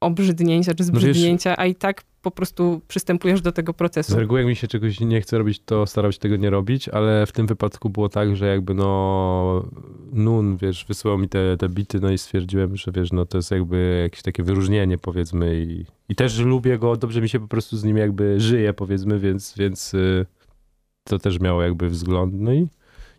[0.00, 4.12] obrzydnięcia czy No wiesz- zbrzydnięcia, a i tak po prostu przystępujesz do tego procesu.
[4.12, 6.88] Z reguły jak mi się czegoś nie chce robić, to staram się tego nie robić,
[6.88, 9.64] ale w tym wypadku było tak, że jakby no
[10.12, 13.50] Nun, wiesz, wysłał mi te, te bity, no i stwierdziłem, że wiesz, no to jest
[13.50, 17.76] jakby jakieś takie wyróżnienie powiedzmy i, i też lubię go, dobrze mi się po prostu
[17.76, 20.26] z nim jakby żyje powiedzmy, więc, więc y,
[21.04, 22.68] to też miało jakby wzgląd, no i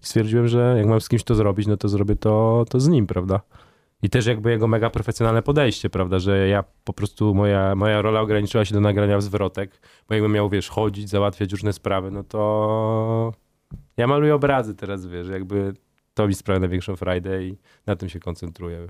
[0.02, 3.08] stwierdziłem, że jak mam z kimś to zrobić, no to zrobię to, to z nim,
[3.08, 3.42] prawda?
[4.04, 8.22] I też jakby jego mega profesjonalne podejście, prawda, że ja po prostu, moja, moja rola
[8.22, 13.34] ograniczyła się do nagrania zwrotek, bo jakbym miał, wiesz, chodzić, załatwiać różne sprawy, no to
[13.98, 15.74] ja maluję obrazy teraz, wiesz, jakby
[16.14, 18.88] to mi sprawia największą frajdę i na tym się koncentruję.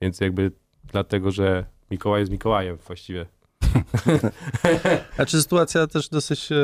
[0.00, 0.52] Więc jakby
[0.84, 3.26] dlatego, że Mikołaj jest Mikołajem właściwie.
[5.16, 6.56] Znaczy sytuacja też dosyć e,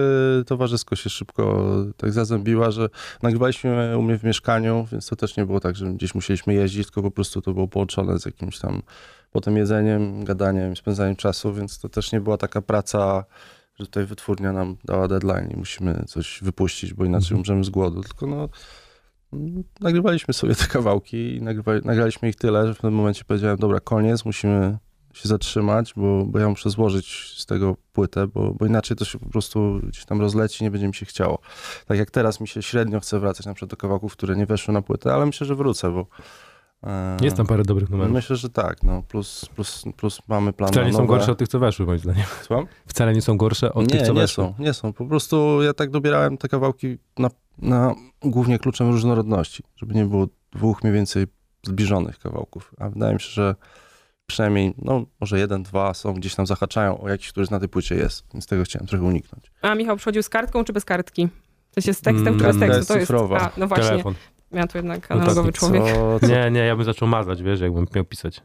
[0.46, 1.64] towarzysko się szybko
[1.96, 2.88] tak zazębiła, że
[3.22, 6.86] nagrywaliśmy u mnie w mieszkaniu, więc to też nie było tak, że gdzieś musieliśmy jeździć,
[6.86, 8.82] tylko po prostu to było połączone z jakimś tam
[9.30, 13.24] potem jedzeniem, gadaniem, spędzaniem czasu, więc to też nie była taka praca,
[13.78, 18.02] że tutaj wytwórnia nam dała deadline i musimy coś wypuścić, bo inaczej umrzemy z głodu,
[18.02, 18.48] tylko no
[19.80, 21.42] nagrywaliśmy sobie te kawałki i
[21.84, 24.78] nagraliśmy ich tyle, że w pewnym momencie powiedziałem, dobra, koniec, musimy
[25.14, 29.18] się zatrzymać, bo, bo ja muszę złożyć z tego płytę, bo, bo inaczej to się
[29.18, 31.38] po prostu gdzieś tam rozleci, nie będzie mi się chciało.
[31.86, 34.74] Tak jak teraz mi się średnio chce wracać na przykład do kawałków, które nie weszły
[34.74, 36.06] na płytę, ale myślę, że wrócę, bo...
[36.82, 38.12] e, Jest tam parę dobrych numerów.
[38.12, 41.48] Myślę, że tak, no, plus, plus, plus mamy plan Wcale nie są gorsze od tych,
[41.48, 42.24] co weszły, moim zdaniem.
[42.42, 42.66] Słucham?
[42.86, 44.44] Wcale nie są gorsze od nie, tych, co nie weszły.
[44.44, 44.92] są, nie są.
[44.92, 50.26] Po prostu ja tak dobierałem te kawałki na, na głównie kluczem różnorodności, żeby nie było
[50.52, 51.26] dwóch mniej więcej
[51.66, 52.74] zbliżonych kawałków.
[52.78, 53.54] A wydaje mi się, że
[54.30, 57.94] przynajmniej, no może jeden, dwa są gdzieś tam zahaczają o jakiś, który na tej płycie
[57.94, 59.50] jest, więc tego chciałem trochę uniknąć.
[59.62, 61.28] A Michał przychodził z kartką czy bez kartki?
[61.70, 62.76] W sensie z tekstem Mm, czy bez tekstu?
[62.76, 63.40] jest To jest, cyfrowa.
[63.40, 64.14] a, no właśnie, Telefon.
[64.52, 65.82] ja tu jednak No to analogowy człowiek.
[65.94, 68.40] Co, co, Nie, nie, ja bym zaczął mazać, wiesz, jakbym miał pisać.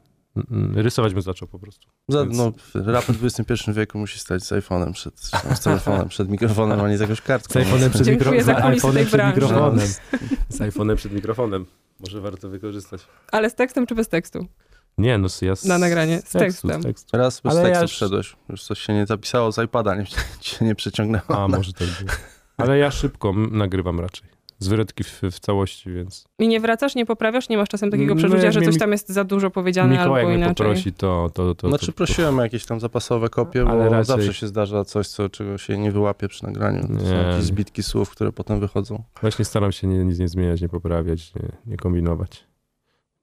[0.52, 1.88] Mm, Rysować bym zaczął po prostu.
[2.08, 5.20] Za, Więc- no, rap w XXI wieku musi stać z iPhone'em przed,
[5.56, 7.54] z telefonem przed mikrofonem, a nie z jakąś kartką.
[7.54, 8.32] Z iPhone'em przed, mikro...
[8.32, 9.88] za z iPhone'em przed mikrofonem.
[10.50, 11.66] Z iPhone'em przed mikrofonem.
[12.00, 13.02] Może warto wykorzystać.
[13.32, 14.48] Ale z tekstem czy bez tekstu?
[14.98, 16.82] Nie, no ja z, Na nagranie, z tekstu, tekstem.
[16.82, 17.18] Z tekstu.
[17.18, 18.36] Raz bez Ale ja tekstu już- wszedłeś.
[18.50, 20.06] Już coś się nie zapisało z iPada, nie,
[20.42, 21.26] ci się nie przeciągnęło.
[21.30, 22.12] A, może tak było.
[22.58, 24.36] Ale ja szybko nagrywam raczej.
[24.60, 28.16] Z wyrodki w, w całości, więc I nie wracasz, nie poprawiasz, nie masz czasem takiego
[28.16, 30.56] No, przeczucia, że coś tam jest za dużo powiedziane Mikołaj albo jak mnie inaczej.
[30.68, 31.30] poprosi, to...
[31.34, 34.48] to, to Znaczy to, prosiłem o jakieś tam zapasowe kopie, bo Ale raczej- zawsze się
[34.48, 36.82] zdarza coś, co, czego się nie wyłapie przy nagraniu.
[36.82, 37.12] To są Nie.
[37.18, 39.04] jakieś zbitki słów, które potem wychodzą.
[39.22, 42.44] Właśnie staram się nie, nic nie zmieniać, nie poprawiać, nie, nie kombinować.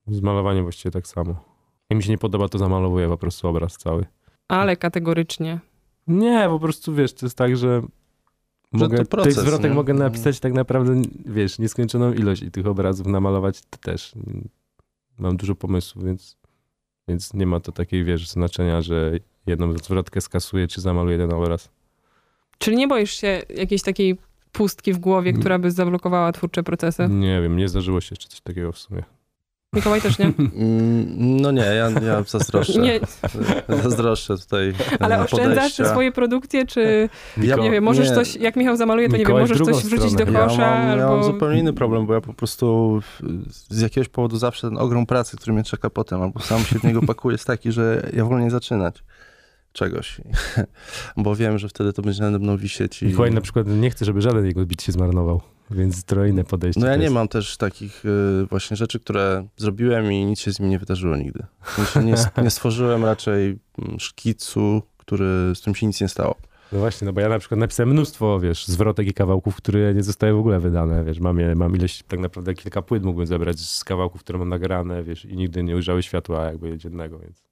[0.09, 1.52] Z malowaniem właściwie tak samo.
[1.93, 4.07] Jak mi się nie podoba, to zamalowuję po prostu obraz cały.
[4.49, 5.61] Ale kategorycznie.
[6.07, 7.83] Nie, po prostu wiesz, to jest tak, że
[8.73, 9.75] mogę, to proces, tych zwrotek nie?
[9.75, 14.13] mogę napisać tak naprawdę, wiesz, nieskończoną ilość i tych obrazów namalować to też.
[15.19, 16.37] Mam dużo pomysłów, więc,
[17.09, 19.13] więc nie ma to takiej, wiesz, znaczenia, że
[19.47, 21.71] jedną zwrotkę skasuję, czy zamaluję jeden obraz.
[22.59, 24.19] Czyli nie boisz się jakiejś takiej
[24.53, 27.09] pustki w głowie, która by zablokowała twórcze procesy?
[27.09, 29.03] Nie wiem, nie zdarzyło się jeszcze coś takiego w sumie.
[29.75, 30.27] Mikołaj też nie?
[30.27, 31.07] Mm,
[31.41, 32.81] No nie, ja, ja zazdroszczę.
[32.81, 33.01] nie
[33.83, 35.85] Zazdroszczę tutaj ale e, oszczędzasz te podejścia.
[35.89, 37.09] swoje produkcje, czy
[37.43, 38.15] Ja, nie wiem, możesz nie.
[38.15, 40.39] coś, jak Michał zamaluje, to nie wiem, Mikołaj możesz coś wrzucić do stronę.
[40.39, 41.25] Ja kosza, mam, ja mam albo...
[41.25, 43.01] zupełnie inny problem, bo ja po prostu
[43.69, 46.85] z jakiegoś powodu zawsze ten ogrom pracy, który mnie czeka potem, albo sam się w
[46.85, 49.05] niego pakuję, jest taki, że ja wolę nie zaczynać
[49.73, 50.21] czegoś,
[51.17, 53.03] bo wiem, że wtedy to będzie nade mną wisieć.
[53.03, 53.07] I...
[53.07, 56.81] Mikołaj na przykład nie chce, żeby żaden jego bit się zmarnował, więc trochę podejście.
[56.81, 57.15] No ja nie jest.
[57.15, 61.17] mam też takich y, właśnie rzeczy, które zrobiłem i nic się z nimi nie wydarzyło
[61.17, 61.45] nigdy.
[62.05, 66.37] Nie, nie stworzyłem raczej mm, szkicu, który, z którym się nic nie stało.
[66.73, 70.03] No właśnie, no bo ja na przykład napisałem mnóstwo, wiesz, zwrotek i kawałków, które nie
[70.03, 73.61] zostały w ogóle wydane, wiesz, mam, je, mam ileś, tak naprawdę kilka płyt mógłbym zebrać
[73.61, 77.43] z kawałków, które mam nagrane, wiesz, i nigdy nie ujrzały światła jakby dziennego, więc,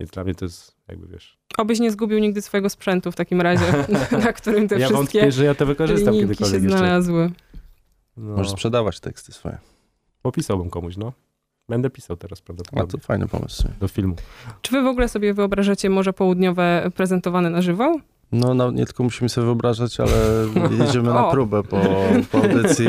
[0.00, 1.38] więc dla mnie to jest jakby, wiesz...
[1.58, 3.64] Obyś nie zgubił nigdy swojego sprzętu w takim razie,
[4.24, 6.78] na którym te ja wszystkie wątpię, że ja to wykorzystam się kiedykolwiek jeszcze.
[6.78, 7.30] znalazły.
[8.16, 9.58] No, Możesz sprzedawać teksty swoje.
[10.22, 11.12] popisałbym komuś, no.
[11.68, 13.68] Będę pisał teraz A prawdopodobnie to fajny pomysł.
[13.80, 14.16] do filmu.
[14.62, 17.96] Czy wy w ogóle sobie wyobrażacie Morze Południowe prezentowane na żywo?
[18.32, 20.12] No, no nie tylko musimy sobie wyobrażać, ale
[20.86, 21.80] jedziemy na próbę po,
[22.32, 22.86] po audycji.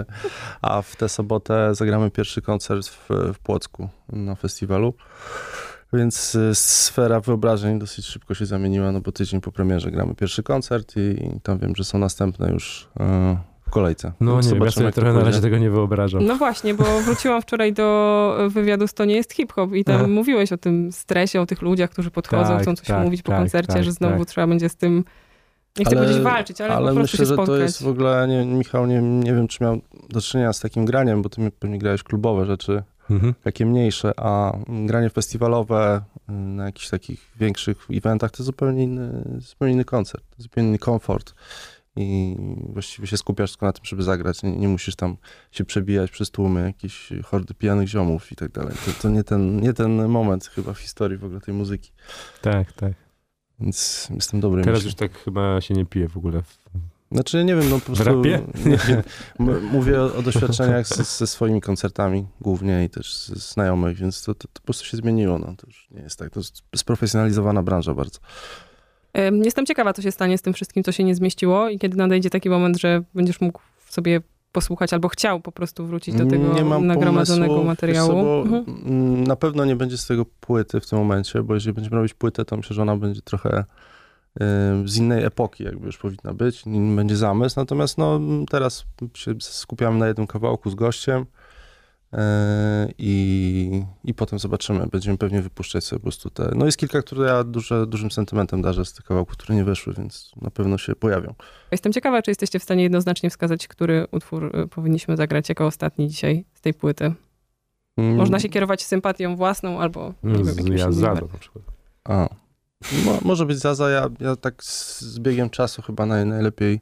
[0.62, 4.94] A w tę sobotę zagramy pierwszy koncert w, w Płocku na festiwalu.
[5.98, 10.42] Więc y, sfera wyobrażeń dosyć szybko się zamieniła, no bo tydzień po premierze gramy pierwszy
[10.42, 14.12] koncert i, i tam wiem, że są następne już e, w kolejce.
[14.20, 16.26] No Więc nie ja sobie trochę na razie tego nie wyobrażam.
[16.26, 20.06] No właśnie, bo wróciłam wczoraj do wywiadu z To nie jest hip-hop i tam Aha.
[20.06, 23.32] mówiłeś o tym stresie, o tych ludziach, którzy podchodzą, Tak, chcą coś tak, mówić po
[23.32, 24.28] tak, koncercie, tak, że znowu tak.
[24.28, 25.04] trzeba będzie z tym,
[25.78, 27.56] nie chcę Ale- powiedzieć walczyć, ale, Ale po prostu myślę, się że spotkać.
[27.56, 30.84] to jest w ogóle, nie, Michał, nie, nie wiem, czy miał do czynienia z takim
[30.84, 33.34] graniem, bo ty mi- pewnie grałeś klubowe rzeczy, Mhm.
[33.42, 39.74] takie mniejsze, a granie festiwalowe y, na jakichś takich większych eventach to zupełnie inny, zupełnie
[39.74, 41.34] inny koncert, zupełnie inny komfort.
[41.96, 42.36] I
[42.68, 44.42] właściwie się skupiasz tylko na tym, żeby zagrać.
[44.42, 45.16] Nie, nie musisz tam
[45.50, 48.74] się przebijać przez tłumy, jakieś hordy pijanych ziomów i tak dalej.
[48.84, 51.92] To, to nie, ten, nie ten moment chyba w historii w ogóle tej muzyki.
[52.42, 52.92] Tak, tak.
[53.60, 54.62] Więc jestem dobry.
[54.62, 54.88] Teraz myśli.
[54.88, 56.42] już tak chyba się nie pije w ogóle.
[57.14, 58.22] Znaczy, nie wiem, no po prostu...
[59.72, 64.34] mówię o, o doświadczeniach ze, ze swoimi koncertami głównie i też ze znajomych, więc to,
[64.34, 65.38] to, to po prostu się zmieniło.
[65.38, 65.46] No.
[65.46, 66.30] To już nie jest tak.
[66.30, 68.18] To jest sprofesjonalizowana branża bardzo.
[69.12, 71.96] Em, Jestem ciekawa, co się stanie z tym wszystkim, co się nie zmieściło i kiedy
[71.96, 74.20] nadejdzie taki moment, że będziesz mógł sobie
[74.52, 78.12] posłuchać albo chciał po prostu wrócić do tego nie mam nagromadzonego pomysłu, materiału.
[78.12, 79.24] Co, Mhm.
[79.24, 82.44] Na pewno nie będzie z tego płyty w tym momencie, bo jeżeli będziemy robić płytę,
[82.44, 83.64] to myślę, że ona będzie trochę
[84.84, 87.60] z innej epoki, jakby już powinna być, nim będzie zamysł.
[87.60, 88.20] Natomiast no,
[88.50, 91.26] teraz się skupiamy na jednym kawałku z gościem
[92.14, 92.16] y,
[92.98, 94.86] i, i potem zobaczymy.
[94.86, 96.50] Będziemy pewnie wypuszczać sobie po prostu te...
[96.54, 99.94] No jest kilka, które ja duże, dużym sentymentem darzę z tych kawałków, które nie weszły,
[99.98, 101.34] więc na pewno się pojawią.
[101.72, 106.08] Jestem ciekawa, czy jesteście w stanie jednoznacznie wskazać, który utwór y, powinniśmy zagrać jako ostatni
[106.08, 107.12] dzisiaj z tej płyty.
[107.96, 110.92] Mm, Można się kierować sympatią własną albo nie wiem, jakimś ja.
[110.92, 111.64] Zado na przykład.
[112.04, 112.43] A.
[113.04, 116.80] Mo, może być Zaza, ja, ja tak z, biegiem czasu chyba naj, najlepiej.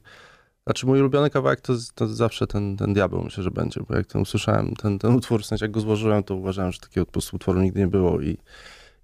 [0.63, 4.07] Znaczy mój ulubiony kawałek to, to zawsze ten, ten diabeł myślę, że będzie, bo jak
[4.07, 7.61] ten usłyszałem, ten, ten utwór, w sensie jak go złożyłem, to uważałem, że takiego utworu
[7.61, 8.37] nigdy nie było i,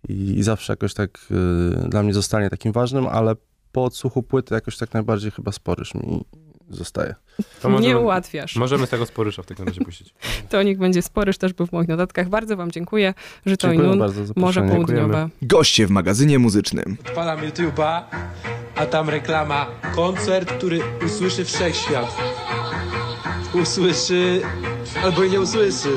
[0.09, 3.35] i, i zawsze jakoś tak y, dla mnie zostanie takim ważnym, ale
[3.71, 6.25] po odsłuchu płyty jakoś tak najbardziej chyba sporyż mi
[6.69, 7.15] zostaje.
[7.61, 8.55] To Nie możemy- ułatwiasz.
[8.55, 10.13] Możemy z tego sporysza w takim razie puścić.
[10.49, 12.29] To niech będzie sporyż, też był w moich notatkach.
[12.29, 13.13] Bardzo wam dziękuję,
[13.45, 14.03] że to i nun,
[14.35, 14.61] Morze.
[14.61, 15.29] Południowe.
[15.41, 16.97] Goście w magazynie muzycznym.
[17.07, 18.01] Odpalam YouTube'a,
[18.75, 19.65] a tam reklama.
[19.95, 22.17] Koncert, który usłyszy wszechświat.
[23.53, 24.41] Usłyszy
[25.03, 25.89] albo i nie usłyszy.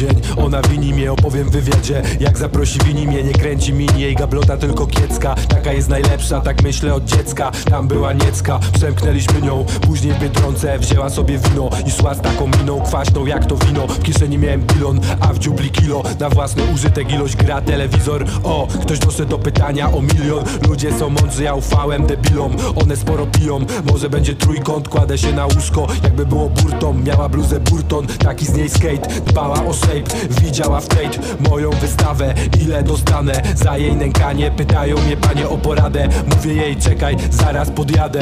[0.00, 2.02] Dzień, ona wini mnie, opowiem w wywiadzie.
[2.20, 6.62] Jak zaprosi wini mnie, nie kręci mini Jej gablota tylko kiecka, taka jest najlepsza Tak
[6.62, 11.90] myślę od dziecka, tam była niecka Przemknęliśmy nią, później w Biedronce Wzięła sobie wino i
[11.90, 15.70] szła z taką miną Kwaśną jak to wino, w kieszeni miałem bilon A w dziubli
[15.70, 20.44] kilo, na własny użytek Ilość gra telewizor, o Ktoś doszedł do pytania o milion.
[20.68, 22.56] Ludzie są mądrzy, ja ufałem debilom.
[22.82, 23.58] One sporo piją,
[23.92, 24.88] może będzie trójkąt.
[24.88, 26.94] Kładę się na łóżko, jakby było burtą.
[26.94, 29.20] Miała bluzę Burton, taki z niej skate.
[29.26, 31.18] Dbała o shape, widziała w trade
[31.50, 36.08] Moją wystawę, ile dostanę Za jej nękanie, pytają mnie panie o poradę.
[36.36, 38.20] Mówię jej czekaj, zaraz podjadę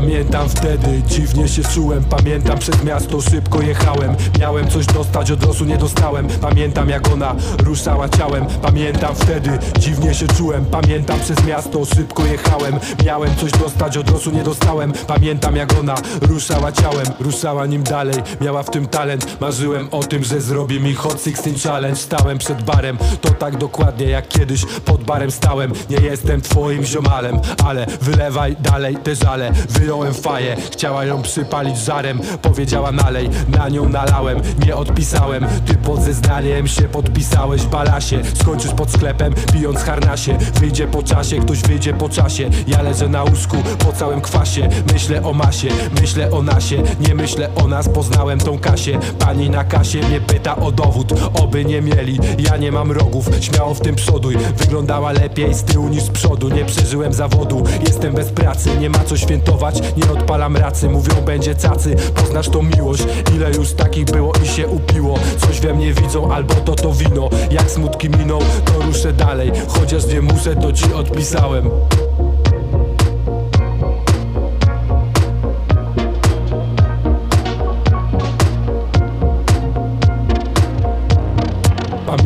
[0.00, 2.04] Pamiętam wtedy, dziwnie się czułem.
[2.04, 4.14] Pamiętam przez miasto, szybko jechałem.
[4.40, 6.28] Miałem coś dostać, od losu nie dostałem.
[6.28, 7.34] Pamiętam jak ona
[7.64, 8.46] ruszała ciałem.
[8.62, 10.64] Pamiętam wtedy, dziwnie się czułem.
[10.64, 12.74] Pamiętam przez miasto, szybko jechałem.
[13.04, 14.92] Miałem coś dostać, od losu nie dostałem.
[15.06, 17.06] Pamiętam jak ona ruszała ciałem.
[17.20, 19.40] Ruszała nim dalej, miała w tym talent.
[19.40, 21.96] Marzyłem o tym, że zrobi mi Hot 16 Challenge.
[21.96, 27.40] Stałem przed barem, to tak dokładnie jak kiedyś Pod barem stałem, nie jestem twoim ziomalem
[27.64, 29.52] Ale wylewaj dalej te żale
[29.90, 32.20] Wyjąłem faję, chciała ją przypalić żarem.
[32.42, 38.90] Powiedziała nalej, na nią nalałem Nie odpisałem, ty pod zeznaniem się podpisałeś Balasie, skończysz pod
[38.90, 40.38] sklepem pijąc harnasie.
[40.60, 42.50] Wyjdzie po czasie, ktoś wyjdzie po czasie.
[42.66, 44.68] Ja leżę na łóżku po całym kwasie.
[44.92, 45.68] Myślę o masie,
[46.00, 46.82] myślę o nasie.
[47.08, 48.98] Nie myślę o nas, poznałem tą Kasię.
[49.18, 51.12] Pani na kasie mnie pyta o dowód
[51.42, 55.88] Oby nie mieli, ja nie mam rogów Śmiało w tym przoduj, wyglądała lepiej z tyłu
[55.88, 56.48] niż z przodu.
[56.48, 58.70] Nie przeżyłem zawodu, jestem bez pracy.
[58.80, 63.04] Nie ma co świętować, nie odpalam racy Mówią będzie cacy, poznasz tą miłość.
[63.36, 65.18] Ile już takich było i się upiło.
[65.38, 67.28] Coś we mnie widzą, albo to to wino.
[67.50, 69.52] Jak smutki miną, to ruszę dalej.
[69.68, 71.70] Chociaż nie muszę, to ci odpisałem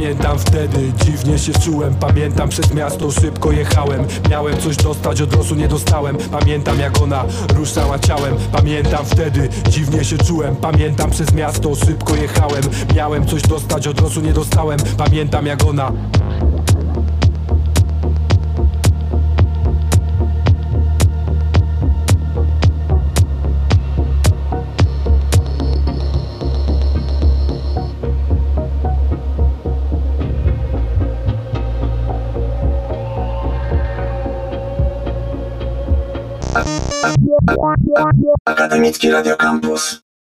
[0.05, 4.05] Pamiętam wtedy, dziwnie się czułem Pamiętam przez miasto, szybko jechałem.
[4.31, 6.17] Miałem coś dostać, od losu nie dostałem.
[6.17, 7.25] Pamiętam jak ona
[7.55, 8.35] ruszała ciałem.
[8.53, 10.57] Pamiętam wtedy, dziwnie się czułem.
[10.57, 12.63] Pamiętam przez miasto, szybko jechałem.
[12.95, 14.79] Miałem coś dostać, od losu nie dostałem.
[14.97, 15.93] Pamiętam jak ona
[38.75, 40.04] Akademicki Radio Campus.